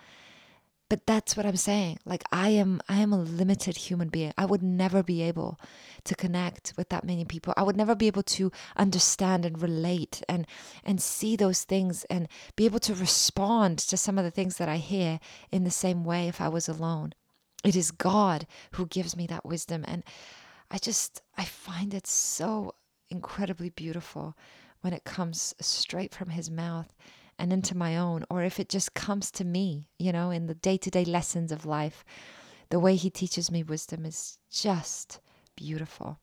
[0.89, 1.99] but that's what i'm saying.
[2.05, 4.33] Like i am i am a limited human being.
[4.37, 5.59] I would never be able
[6.05, 7.53] to connect with that many people.
[7.55, 10.47] I would never be able to understand and relate and
[10.83, 14.69] and see those things and be able to respond to some of the things that
[14.69, 15.19] i hear
[15.51, 17.13] in the same way if i was alone.
[17.63, 19.85] It is god who gives me that wisdom.
[19.87, 20.03] And
[20.71, 22.73] i just i find it so
[23.09, 24.35] incredibly beautiful
[24.81, 26.93] when it comes straight from his mouth
[27.39, 30.53] and into my own, or if it just comes to me, you know, in the
[30.53, 32.03] day to day lessons of life.
[32.69, 35.21] The way he teaches me wisdom is just
[35.55, 36.19] beautiful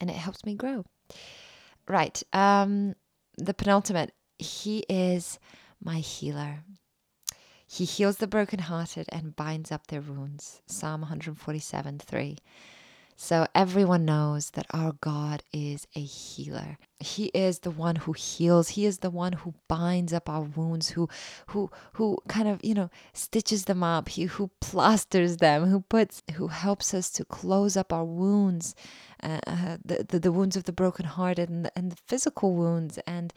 [0.00, 0.84] and it helps me grow.
[1.86, 2.22] Right.
[2.32, 2.94] Um,
[3.36, 5.38] the penultimate, he is
[5.82, 6.64] my healer.
[7.66, 10.60] He heals the brokenhearted and binds up their wounds.
[10.66, 12.38] Psalm 147 3.
[13.16, 16.78] So everyone knows that our God is a healer.
[16.98, 18.70] He is the one who heals.
[18.70, 21.08] He is the one who binds up our wounds, who
[21.48, 26.22] who who kind of, you know, stitches them up, he who plasters them, who puts
[26.34, 28.74] who helps us to close up our wounds.
[29.22, 32.98] Uh, uh the, the, the wounds of the brokenhearted and the, and the physical wounds
[33.06, 33.32] and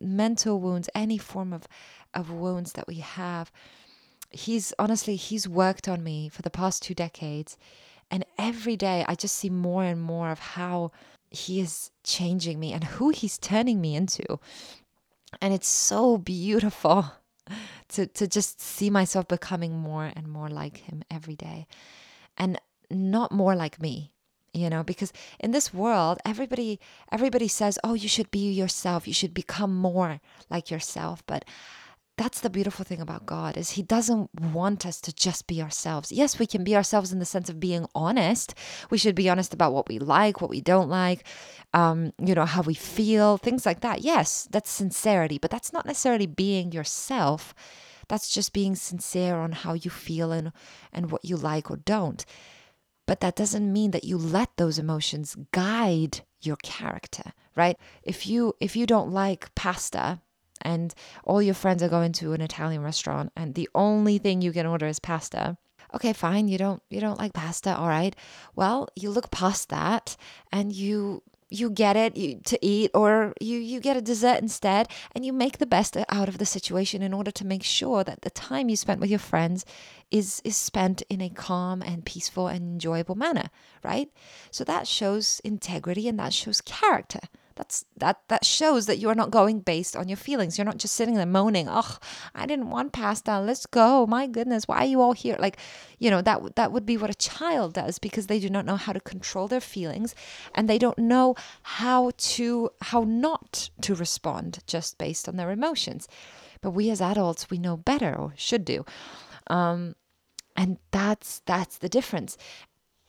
[0.00, 1.66] mental wounds, any form of,
[2.14, 3.50] of wounds that we have.
[4.30, 7.56] He's honestly, he's worked on me for the past two decades
[8.10, 10.92] and every day I just see more and more of how
[11.30, 14.38] he is changing me and who he's turning me into.
[15.40, 17.12] And it's so beautiful
[17.88, 21.66] to, to just see myself becoming more and more like him every day.
[22.36, 24.12] And not more like me
[24.52, 26.78] you know because in this world everybody
[27.10, 29.06] everybody says oh you should be yourself.
[29.06, 31.22] You should become more like yourself.
[31.26, 31.44] But
[32.16, 36.10] that's the beautiful thing about God is he doesn't want us to just be ourselves.
[36.10, 38.54] Yes, we can be ourselves in the sense of being honest.
[38.90, 41.24] We should be honest about what we like, what we don't like,
[41.74, 44.00] um, you know, how we feel, things like that.
[44.00, 47.54] Yes, that's sincerity, but that's not necessarily being yourself.
[48.08, 50.52] That's just being sincere on how you feel and
[50.92, 52.24] and what you like or don't.
[53.06, 57.76] But that doesn't mean that you let those emotions guide your character, right?
[58.02, 60.20] If you if you don't like pasta,
[60.62, 64.52] and all your friends are going to an Italian restaurant and the only thing you
[64.52, 65.56] can order is pasta.
[65.94, 68.14] Okay, fine, you don't you don't like pasta, all right.
[68.54, 70.16] Well, you look past that
[70.52, 75.24] and you you get it to eat or you you get a dessert instead and
[75.24, 78.30] you make the best out of the situation in order to make sure that the
[78.30, 79.64] time you spent with your friends
[80.10, 83.48] is is spent in a calm and peaceful and enjoyable manner
[83.84, 84.10] right
[84.50, 87.20] so that shows integrity and that shows character
[87.56, 90.56] that's that that shows that you are not going based on your feelings.
[90.56, 91.96] You're not just sitting there moaning, "Oh,
[92.34, 93.40] I didn't want pasta.
[93.40, 94.06] Let's go.
[94.06, 95.56] My goodness, why are you all here?" Like,
[95.98, 98.76] you know, that that would be what a child does because they do not know
[98.76, 100.14] how to control their feelings
[100.54, 106.08] and they don't know how to how not to respond just based on their emotions.
[106.60, 108.84] But we as adults, we know better or should do.
[109.46, 109.96] Um,
[110.56, 112.36] and that's that's the difference.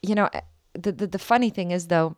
[0.01, 0.41] You know, eh,
[0.73, 2.15] the, the the funny thing is though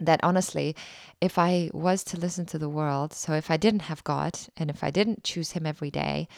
[0.00, 0.76] that honestly,
[1.20, 4.70] if I was to listen to the world, so if I didn't have God and
[4.70, 6.28] if I didn't choose Him every day,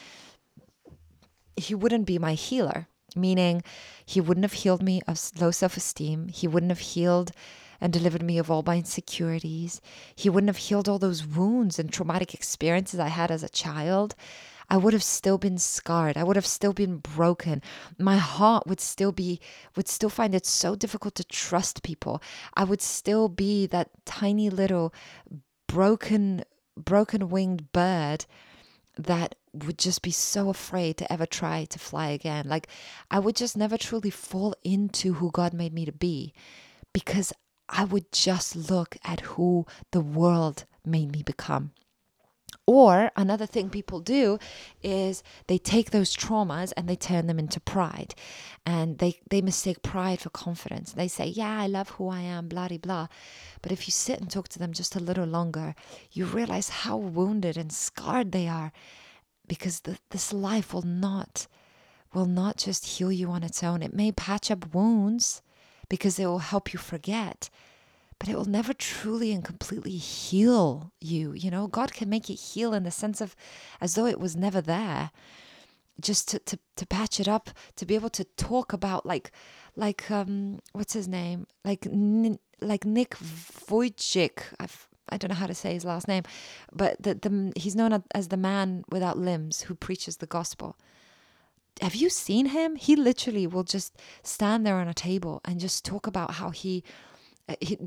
[1.57, 2.89] He wouldn't be my healer.
[3.17, 3.63] meaning
[4.05, 6.29] he wouldn't have healed me of low self esteem.
[6.29, 7.33] He wouldn't have healed
[7.81, 9.81] and delivered me of all my insecurities.
[10.15, 14.15] He wouldn't have healed all those wounds and traumatic experiences I had as a child.
[14.71, 16.17] I would have still been scarred.
[16.17, 17.63] I would have still been broken.
[17.99, 19.41] My heart would still be,
[19.77, 22.23] would still find it so difficult to trust people.
[22.55, 24.93] I would still be that tiny little
[25.67, 26.45] broken,
[26.77, 28.27] broken winged bird
[28.97, 32.49] that would just be so afraid to ever try to fly again.
[32.49, 32.69] Like
[33.11, 36.35] I would just never truly fall into who God made me to be
[36.93, 37.33] because
[37.69, 41.73] I would just look at who the world made me become.
[42.69, 44.39] Or another thing people do
[44.83, 48.15] is they take those traumas and they turn them into pride.
[48.67, 50.93] And they, they mistake pride for confidence.
[50.93, 53.07] They say, Yeah, I love who I am, blah, blah.
[53.63, 55.75] But if you sit and talk to them just a little longer,
[56.13, 58.71] you realize how wounded and scarred they are
[59.47, 61.47] because the, this life will not
[62.13, 63.83] will not just heal you on its own.
[63.83, 65.41] It may patch up wounds
[65.89, 67.49] because it will help you forget,
[68.19, 71.33] but it will never truly and completely heal you.
[71.33, 73.37] You know, God can make it heal in the sense of
[73.81, 75.11] as though it was never there.
[76.01, 79.33] Just to, to, to patch it up, to be able to talk about like
[79.75, 81.47] like um what's his name?
[81.65, 81.89] Like
[82.61, 84.43] like Nick Vujicic.
[84.61, 86.25] I've I don't know how to say his last name,
[86.73, 90.77] but the, the he's known as the man without limbs who preaches the gospel.
[91.81, 92.77] Have you seen him?
[92.77, 96.83] He literally will just stand there on a table and just talk about how he,
[97.49, 97.79] uh, he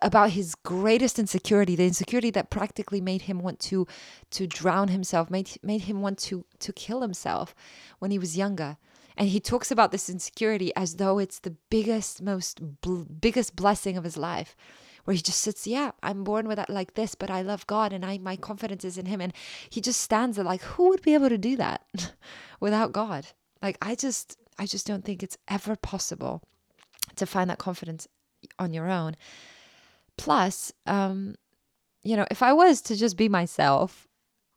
[0.00, 3.86] about his greatest insecurity, the insecurity that practically made him want to
[4.30, 7.54] to drown himself, made made him want to to kill himself
[7.98, 8.76] when he was younger.
[9.16, 13.96] And he talks about this insecurity as though it's the biggest, most bl- biggest blessing
[13.96, 14.56] of his life
[15.04, 17.92] where he just sits, yeah, I'm born with that like this, but I love God
[17.92, 19.20] and I my confidence is in him.
[19.20, 19.32] And
[19.70, 21.84] he just stands there like, who would be able to do that
[22.60, 23.26] without God?
[23.62, 26.42] Like I just I just don't think it's ever possible
[27.16, 28.08] to find that confidence
[28.58, 29.16] on your own.
[30.16, 31.34] Plus, um,
[32.02, 34.08] you know, if I was to just be myself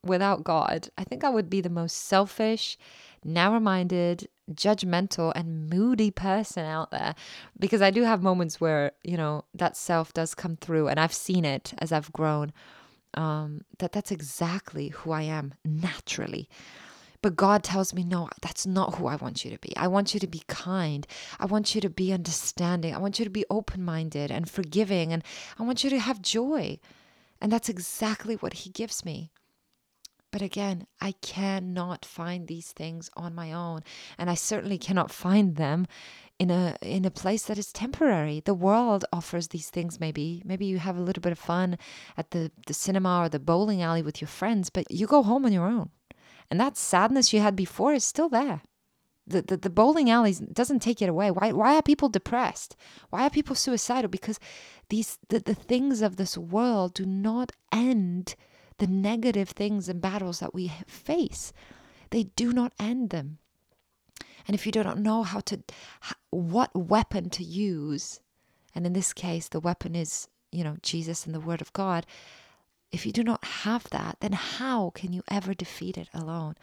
[0.03, 2.77] without God, I think I would be the most selfish,
[3.23, 7.15] narrow minded, judgmental and moody person out there
[7.59, 11.13] because I do have moments where, you know, that self does come through and I've
[11.13, 12.53] seen it as I've grown.
[13.13, 16.49] Um, that that's exactly who I am naturally.
[17.27, 19.75] But God tells me, no, that's not who I want you to be.
[19.75, 21.05] I want you to be kind.
[21.41, 22.95] I want you to be understanding.
[22.95, 25.11] I want you to be open minded and forgiving.
[25.11, 25.25] And
[25.59, 26.79] I want you to have joy.
[27.41, 29.29] And that's exactly what He gives me.
[30.31, 33.81] But again, I cannot find these things on my own,
[34.17, 35.85] and I certainly cannot find them
[36.39, 38.39] in a in a place that is temporary.
[38.39, 40.41] The world offers these things maybe.
[40.45, 41.77] Maybe you have a little bit of fun
[42.15, 45.45] at the, the cinema or the bowling alley with your friends, but you go home
[45.45, 45.89] on your own.
[46.49, 48.61] And that sadness you had before is still there.
[49.25, 51.31] The, the, the bowling alleys doesn't take it away.
[51.31, 52.77] Why why are people depressed?
[53.09, 54.09] Why are people suicidal?
[54.09, 54.39] Because
[54.87, 58.35] these the, the things of this world do not end
[58.77, 61.51] the negative things and battles that we face.
[62.11, 63.39] They do not end them.
[64.47, 65.61] And if you do not know how to,
[66.29, 68.21] what weapon to use,
[68.73, 72.05] and in this case, the weapon is, you know, Jesus and the Word of God.
[72.91, 76.55] If you do not have that, then how can you ever defeat it alone?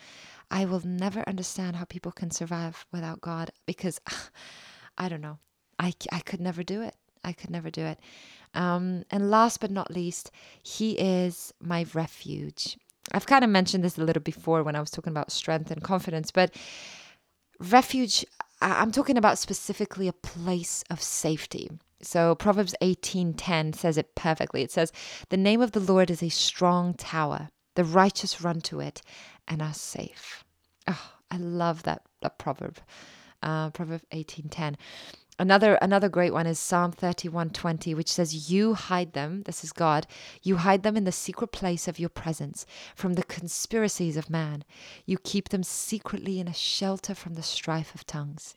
[0.50, 4.00] I will never understand how people can survive without God because
[4.98, 5.38] I don't know.
[5.78, 6.94] I, I could never do it.
[7.24, 7.98] I could never do it.
[8.54, 10.30] Um, and last but not least,
[10.62, 12.78] He is my refuge.
[13.12, 15.82] I've kind of mentioned this a little before when I was talking about strength and
[15.82, 16.54] confidence, but
[17.58, 18.24] refuge,
[18.60, 21.70] I'm talking about specifically a place of safety.
[22.04, 24.62] So Proverbs 18:10 says it perfectly.
[24.62, 24.92] It says,
[25.30, 27.50] "The name of the Lord is a strong tower.
[27.74, 29.02] The righteous run to it
[29.48, 30.44] and are safe."
[30.86, 32.78] Oh, I love that, that proverb.
[33.42, 34.76] Uh, proverb 18:10
[35.38, 40.06] another another great one is psalm 31:20 which says you hide them this is god
[40.42, 42.64] you hide them in the secret place of your presence
[42.94, 44.64] from the conspiracies of man
[45.04, 48.54] you keep them secretly in a shelter from the strife of tongues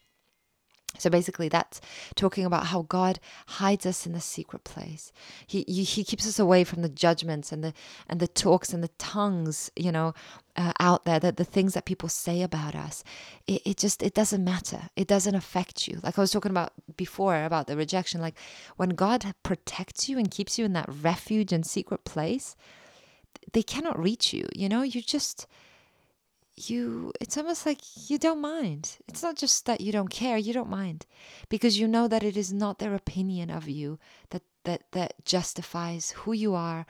[0.97, 1.79] so basically, that's
[2.15, 5.11] talking about how God hides us in the secret place.
[5.45, 7.73] He, he, keeps us away from the judgments and the
[8.07, 10.13] and the talks and the tongues, you know,
[10.55, 11.19] uh, out there.
[11.19, 13.03] That the things that people say about us,
[13.45, 14.89] it, it just it doesn't matter.
[14.95, 15.99] It doesn't affect you.
[16.01, 18.21] Like I was talking about before about the rejection.
[18.21, 18.37] Like
[18.77, 22.55] when God protects you and keeps you in that refuge and secret place,
[23.53, 24.47] they cannot reach you.
[24.55, 25.47] You know, you just
[26.57, 30.53] you it's almost like you don't mind it's not just that you don't care you
[30.53, 31.05] don't mind
[31.49, 33.99] because you know that it is not their opinion of you
[34.31, 36.85] that that that justifies who you are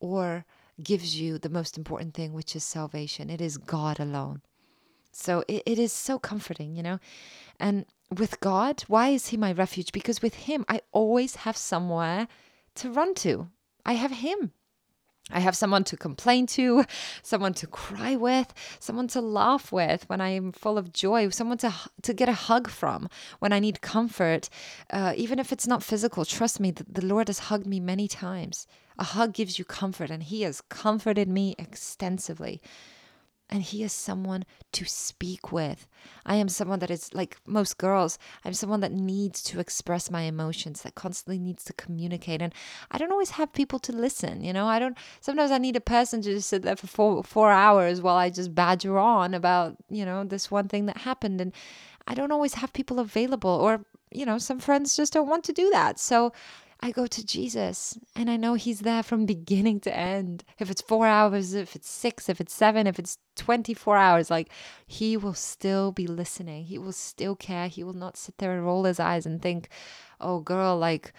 [0.00, 0.44] or
[0.82, 4.40] gives you the most important thing which is salvation it is god alone
[5.12, 6.98] So it, it is so comforting, you know?
[7.58, 9.92] And with God, why is He my refuge?
[9.92, 12.28] Because with Him, I always have somewhere
[12.76, 13.48] to run to.
[13.84, 14.52] I have Him.
[15.30, 16.84] I have someone to complain to,
[17.22, 21.58] someone to cry with, someone to laugh with when I am full of joy, someone
[21.58, 21.72] to
[22.02, 23.08] to get a hug from
[23.38, 24.48] when I need comfort,
[24.90, 26.24] uh, even if it's not physical.
[26.24, 28.66] Trust me, the, the Lord has hugged me many times.
[28.98, 32.60] A hug gives you comfort, and He has comforted me extensively
[33.50, 35.86] and he is someone to speak with.
[36.26, 40.22] I am someone that is like most girls, I'm someone that needs to express my
[40.22, 42.42] emotions, that constantly needs to communicate.
[42.42, 42.54] And
[42.90, 44.66] I don't always have people to listen, you know.
[44.66, 48.00] I don't sometimes I need a person to just sit there for four four hours
[48.00, 51.40] while I just badger on about, you know, this one thing that happened.
[51.40, 51.52] And
[52.06, 55.52] I don't always have people available or, you know, some friends just don't want to
[55.52, 55.98] do that.
[55.98, 56.32] So
[56.80, 60.44] I go to Jesus and I know He's there from beginning to end.
[60.58, 64.50] If it's four hours, if it's six, if it's seven, if it's 24 hours, like
[64.86, 66.64] He will still be listening.
[66.64, 67.68] He will still care.
[67.68, 69.68] He will not sit there and roll His eyes and think,
[70.20, 71.12] oh, girl, like,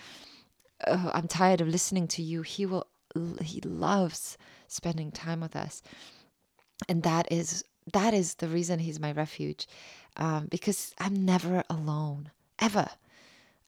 [0.87, 2.41] oh, I'm tired of listening to you.
[2.41, 2.87] He will,
[3.41, 4.37] He loves
[4.67, 5.81] spending time with us.
[6.87, 9.67] And that is that is the reason he's my refuge
[10.17, 12.87] um, because i'm never alone ever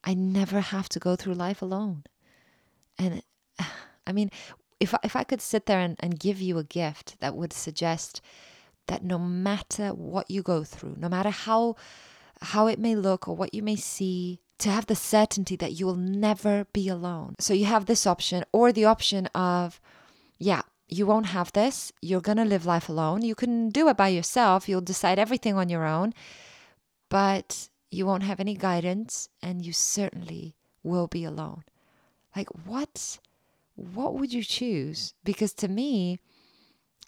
[0.03, 2.03] I never have to go through life alone.
[2.97, 3.23] And
[4.07, 4.29] I mean,
[4.79, 7.53] if I, if I could sit there and, and give you a gift that would
[7.53, 8.21] suggest
[8.87, 11.75] that no matter what you go through, no matter how
[12.41, 15.85] how it may look or what you may see, to have the certainty that you
[15.85, 17.35] will never be alone.
[17.39, 19.81] So you have this option or the option of,
[20.37, 21.91] yeah, you won't have this.
[22.01, 23.23] You're going to live life alone.
[23.23, 24.69] You can do it by yourself.
[24.69, 26.13] You'll decide everything on your own.
[27.09, 31.63] But you won't have any guidance and you certainly will be alone.
[32.35, 33.19] Like what
[33.75, 35.13] what would you choose?
[35.23, 36.19] Because to me,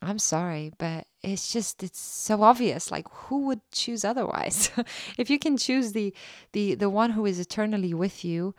[0.01, 2.91] I'm sorry, but it's just it's so obvious.
[2.91, 4.69] Like who would choose otherwise?
[5.17, 6.13] if you can choose the
[6.51, 8.53] the the one who is eternally with you,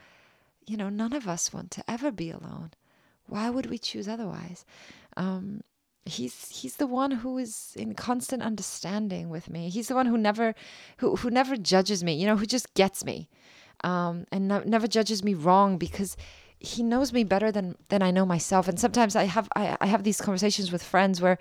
[0.67, 2.71] you know, none of us want to ever be alone.
[3.27, 4.65] Why would we choose otherwise?
[5.17, 5.63] Um,
[6.07, 9.71] he's he's the one who is in constant understanding with me.
[9.71, 10.55] He's the one who never
[10.99, 13.29] who who never judges me you know who just gets me
[13.85, 16.17] um, and no, never judges me wrong because
[16.59, 18.67] he knows me better than than I know myself.
[18.67, 21.39] And sometimes I have I, I have these conversations with friends where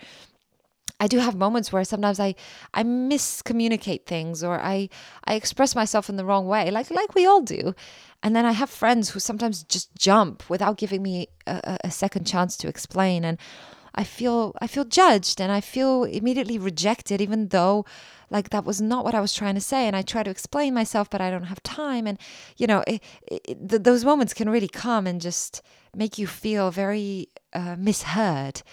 [0.99, 2.35] I do have moments where sometimes I
[2.73, 4.89] I miscommunicate things or I
[5.25, 7.73] I express myself in the wrong way like like we all do.
[8.21, 12.25] And then I have friends who sometimes just jump without giving me a, a second
[12.25, 13.25] chance to explain.
[13.25, 13.37] And
[13.95, 17.85] I feel I feel judged and I feel immediately rejected even though
[18.29, 19.85] like that was not what I was trying to say.
[19.85, 22.07] And I try to explain myself but I don't have time.
[22.07, 22.17] And
[22.57, 25.61] you know it, it, th- those moments can really come and just
[25.95, 28.63] make you feel very uh, misheard.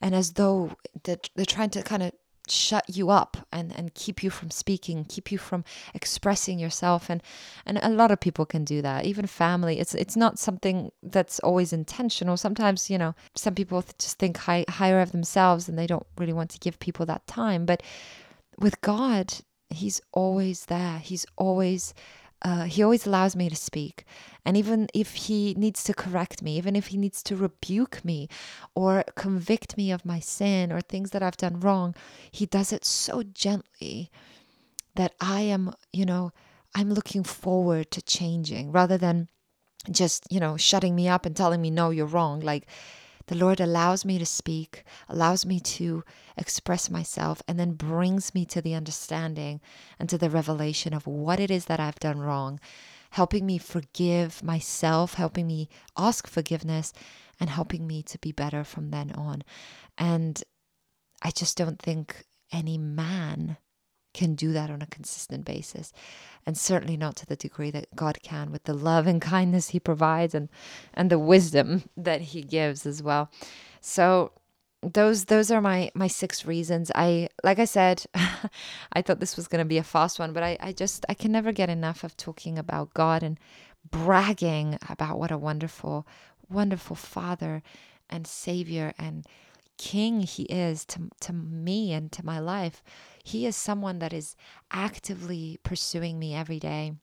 [0.00, 0.72] And as though
[1.04, 2.12] they're, they're trying to kind of
[2.48, 5.64] shut you up and, and keep you from speaking, keep you from
[5.94, 7.08] expressing yourself.
[7.08, 7.22] And,
[7.64, 9.78] and a lot of people can do that, even family.
[9.78, 12.36] It's, it's not something that's always intentional.
[12.36, 16.32] Sometimes, you know, some people just think high, higher of themselves and they don't really
[16.32, 17.66] want to give people that time.
[17.66, 17.82] But
[18.58, 19.34] with God,
[19.70, 20.98] He's always there.
[20.98, 21.94] He's always
[22.42, 24.04] uh, he always allows me to speak.
[24.44, 28.28] And even if he needs to correct me, even if he needs to rebuke me
[28.74, 31.94] or convict me of my sin or things that I've done wrong,
[32.30, 34.10] he does it so gently
[34.94, 36.32] that I am, you know,
[36.74, 39.28] I'm looking forward to changing rather than
[39.90, 42.40] just, you know, shutting me up and telling me, no, you're wrong.
[42.40, 42.66] Like,
[43.26, 46.04] the Lord allows me to speak, allows me to
[46.36, 49.60] express myself, and then brings me to the understanding
[49.98, 52.60] and to the revelation of what it is that I've done wrong,
[53.10, 56.92] helping me forgive myself, helping me ask forgiveness,
[57.40, 59.42] and helping me to be better from then on.
[59.96, 60.42] And
[61.22, 63.56] I just don't think any man
[64.14, 65.92] can do that on a consistent basis.
[66.46, 69.80] And certainly not to the degree that God can with the love and kindness he
[69.80, 70.48] provides and
[70.94, 73.30] and the wisdom that he gives as well.
[73.80, 74.32] So
[74.82, 76.90] those those are my my six reasons.
[76.94, 78.04] I like i said
[78.92, 81.14] i thought this was going to be a fast one but I, I just i
[81.14, 83.38] can never get enough of talking about god and
[83.90, 86.06] bragging about what a wonderful
[86.50, 87.62] wonderful father
[88.10, 89.26] and savior and
[89.78, 92.82] king he is to, to me and to my life.
[93.22, 94.36] He is someone that is
[94.70, 96.94] actively pursuing me every day.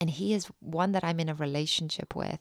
[0.00, 2.40] And he is one that I'm in a relationship with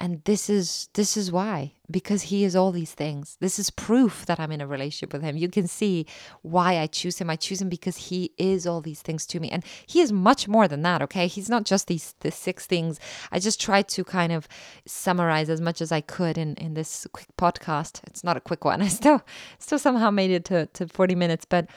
[0.00, 3.36] and this is this is why because he is all these things.
[3.40, 5.36] This is proof that i'm in a relationship with him.
[5.36, 6.06] You can see
[6.42, 7.30] why i choose him.
[7.30, 9.50] I choose him because he is all these things to me.
[9.50, 11.26] And he is much more than that okay?
[11.26, 12.98] He's not just these the six things.
[13.30, 14.48] I just tried to kind of
[14.86, 18.00] summarize as much as i could in in this quick podcast.
[18.06, 18.82] It's not a quick one.
[18.88, 19.22] I still
[19.58, 21.44] still somehow made it to, to 40 minutes.
[21.44, 21.68] But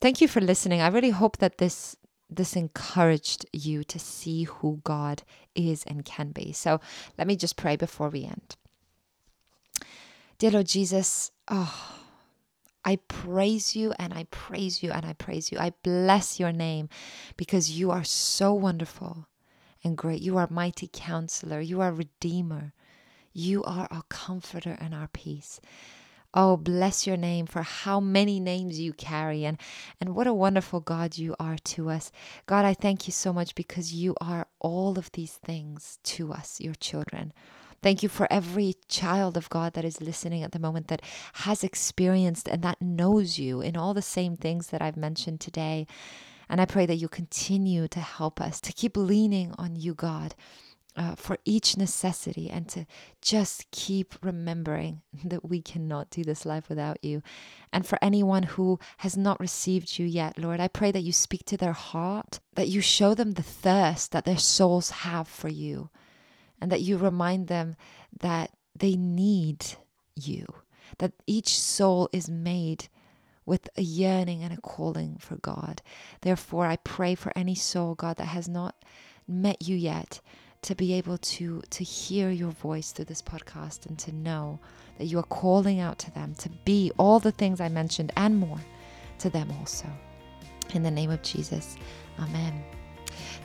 [0.00, 0.80] thank you for listening.
[0.80, 1.96] I really hope that this
[2.36, 5.22] this encouraged you to see who God
[5.54, 6.52] is and can be.
[6.52, 6.80] So
[7.18, 8.56] let me just pray before we end.
[10.38, 11.98] Dear Lord Jesus, oh,
[12.84, 15.58] I praise you and I praise you and I praise you.
[15.58, 16.88] I bless your name
[17.36, 19.28] because you are so wonderful
[19.84, 20.20] and great.
[20.20, 21.60] You are mighty counselor.
[21.60, 22.72] You are redeemer.
[23.32, 25.60] You are our comforter and our peace.
[26.34, 29.58] Oh, bless your name for how many names you carry and,
[30.00, 32.10] and what a wonderful God you are to us.
[32.46, 36.58] God, I thank you so much because you are all of these things to us,
[36.58, 37.34] your children.
[37.82, 41.02] Thank you for every child of God that is listening at the moment that
[41.34, 45.86] has experienced and that knows you in all the same things that I've mentioned today.
[46.48, 50.34] And I pray that you continue to help us to keep leaning on you, God.
[50.94, 52.84] Uh, for each necessity and to
[53.22, 57.22] just keep remembering that we cannot do this life without you.
[57.72, 61.46] And for anyone who has not received you yet, Lord, I pray that you speak
[61.46, 65.88] to their heart, that you show them the thirst that their souls have for you
[66.60, 67.74] and that you remind them
[68.20, 69.64] that they need
[70.14, 70.46] you,
[70.98, 72.88] that each soul is made
[73.44, 75.82] with a yearning and a calling for God.
[76.20, 78.76] Therefore, I pray for any soul, God, that has not
[79.26, 80.20] met you yet
[80.62, 84.58] to be able to to hear your voice through this podcast and to know
[84.98, 88.38] that you are calling out to them to be all the things I mentioned and
[88.38, 88.60] more
[89.18, 89.86] to them also.
[90.74, 91.76] In the name of Jesus.
[92.18, 92.62] Amen.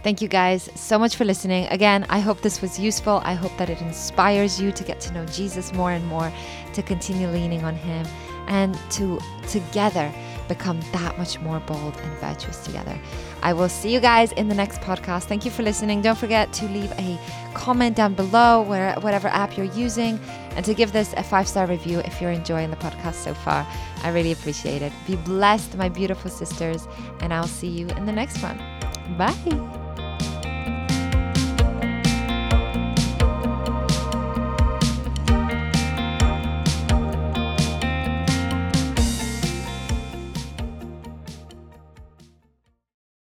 [0.03, 1.67] Thank you guys so much for listening.
[1.67, 3.21] Again, I hope this was useful.
[3.23, 6.31] I hope that it inspires you to get to know Jesus more and more,
[6.73, 8.05] to continue leaning on Him,
[8.47, 10.13] and to together
[10.47, 12.97] become that much more bold and virtuous together.
[13.43, 15.23] I will see you guys in the next podcast.
[15.23, 16.01] Thank you for listening.
[16.01, 17.19] Don't forget to leave a
[17.53, 20.19] comment down below where whatever app you're using
[20.51, 23.67] and to give this a five-star review if you're enjoying the podcast so far.
[24.03, 24.91] I really appreciate it.
[25.05, 26.87] Be blessed, my beautiful sisters,
[27.19, 28.57] and I'll see you in the next one.
[29.17, 29.86] Bye.